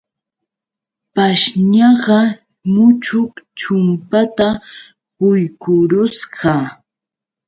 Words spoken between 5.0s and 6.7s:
quykurusqa.